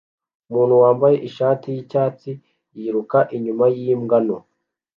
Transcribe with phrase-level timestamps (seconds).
[0.49, 2.31] Umuntu wambaye ishati yicyatsi
[2.77, 4.37] yiruka inyuma yimbwa nto